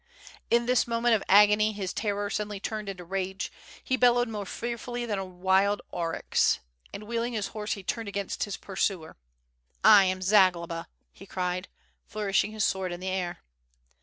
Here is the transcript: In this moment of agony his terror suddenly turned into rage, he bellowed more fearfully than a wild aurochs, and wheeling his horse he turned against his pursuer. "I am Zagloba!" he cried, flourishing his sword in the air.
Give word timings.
In 0.49 0.65
this 0.65 0.87
moment 0.87 1.13
of 1.13 1.21
agony 1.29 1.73
his 1.73 1.93
terror 1.93 2.27
suddenly 2.31 2.59
turned 2.59 2.89
into 2.89 3.05
rage, 3.05 3.51
he 3.83 3.97
bellowed 3.97 4.29
more 4.29 4.47
fearfully 4.47 5.05
than 5.05 5.19
a 5.19 5.23
wild 5.25 5.79
aurochs, 5.93 6.59
and 6.91 7.03
wheeling 7.03 7.33
his 7.33 7.49
horse 7.49 7.73
he 7.73 7.83
turned 7.83 8.09
against 8.09 8.45
his 8.45 8.57
pursuer. 8.57 9.15
"I 9.83 10.05
am 10.05 10.23
Zagloba!" 10.23 10.87
he 11.13 11.27
cried, 11.27 11.67
flourishing 12.07 12.51
his 12.51 12.63
sword 12.63 12.91
in 12.91 12.99
the 12.99 13.09
air. 13.09 13.43